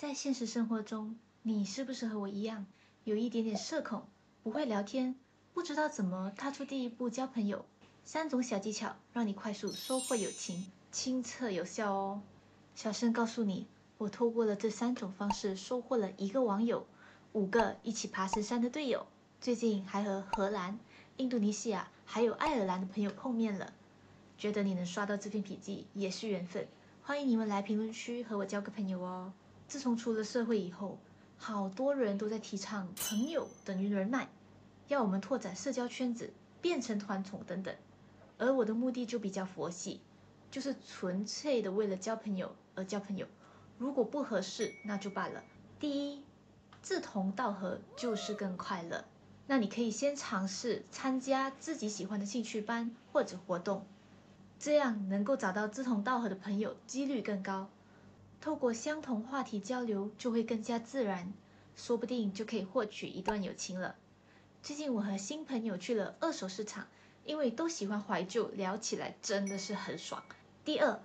[0.00, 2.64] 在现实生活中，你是不是和我一样，
[3.04, 4.08] 有一点点社恐，
[4.42, 5.14] 不会聊天，
[5.52, 7.66] 不知道怎么踏出第一步交朋友？
[8.06, 12.22] 三种小技巧让你快速收获友情，亲测有效哦。
[12.74, 13.66] 小声告诉你，
[13.98, 16.86] 我透过了这三种方式收获了一个网友，
[17.32, 19.06] 五个一起爬神山的队友，
[19.38, 20.80] 最近还和荷兰、
[21.18, 23.74] 印度尼西亚还有爱尔兰的朋友碰面了。
[24.38, 26.66] 觉得你能刷到这篇笔记也是缘分，
[27.02, 29.34] 欢迎你们来评论区和我交个朋友哦。
[29.70, 30.98] 自从出了社会以后，
[31.38, 34.28] 好多人都在提倡朋友等于人脉，
[34.88, 37.72] 要我们拓展社交圈子，变成团宠等等。
[38.36, 40.00] 而我的目的就比较佛系，
[40.50, 43.28] 就是纯粹的为了交朋友而交朋友。
[43.78, 45.44] 如果不合适，那就罢了。
[45.78, 46.24] 第一，
[46.82, 49.04] 志同道合就是更快乐。
[49.46, 53.86] 那你可以先尝试参加自己喜欢的兴趣班或者活动。
[54.58, 57.70] 这样能够找到志同道合的朋友几率更高，
[58.40, 61.32] 透过相同话题交流就会更加自然，
[61.76, 63.96] 说不定就可以获取一段友情了。
[64.62, 66.88] 最近我和新朋友去了二手市场，
[67.24, 70.22] 因为都喜欢怀旧，聊起来真的是很爽。
[70.64, 71.00] 第二，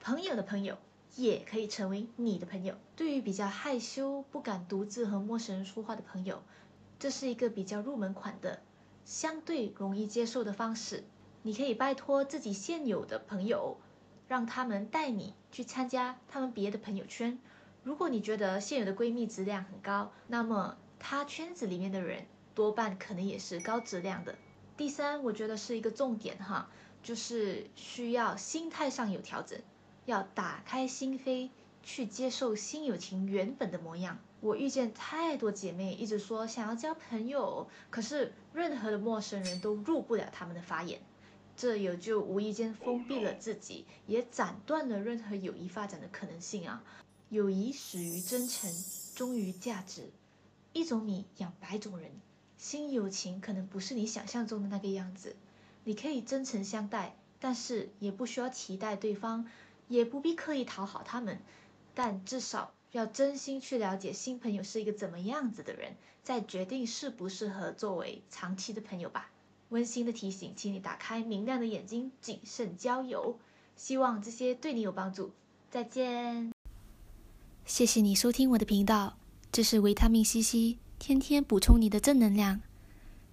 [0.00, 0.78] 朋友的朋友
[1.16, 2.74] 也可以成为你的朋友。
[2.96, 6.42] 对于比较害羞、不敢独自和陌生人说话的朋友，
[6.98, 8.62] 这是一个比较入门款的、
[9.04, 11.04] 相对容易接受的方式。
[11.42, 13.76] 你可以拜托自己现有的朋友，
[14.28, 17.38] 让他们带你去参加他们别的朋友圈。
[17.82, 24.36] 如果你觉得现有的闺蜜质量很高，那么她圈子里面的人多半可能也是高质量的。
[24.76, 26.70] 第三，我觉得是一个重点哈，
[27.02, 29.60] 就是需要心态上有调整，
[30.06, 31.50] 要打开心扉
[31.82, 34.18] 去接受新友情原本的模样。
[34.40, 41.00] 我遇见太多姐妹一直说想要交朋友，可是任何的陌生人都入不了他们的法眼。
[41.56, 46.82] 这也就无意间封闭了自己，也斩断了任何友谊发展的可能性啊！
[47.28, 48.70] 友谊始于真诚，
[49.14, 50.10] 忠于价值。
[50.72, 52.10] 一种米养百种人，
[52.58, 55.36] 新友情可能不是你想象中的那个样子。
[55.84, 59.46] 你可以真诚相待，但是也不需要期待对方，
[59.86, 61.40] 也不必刻意讨好他们。
[61.94, 65.94] 但至少要真心去了解新朋友是一个怎么样子的人，
[66.24, 69.30] 再决定适不适合作为长期的朋友吧。
[69.74, 73.40] 温馨的提醒，请你打开明亮的眼睛，谨慎交友。
[73.74, 75.32] 希望这些对你有帮助。
[75.68, 76.52] 再见。
[77.66, 79.18] 谢谢你收听我的频道，
[79.50, 82.60] 这是维他命 C C，天天补充你的正能量。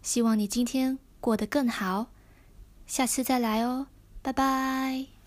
[0.02, 2.07] 希望你今天过得更好，
[2.88, 3.85] 下次再来哦，
[4.23, 5.20] 拜拜。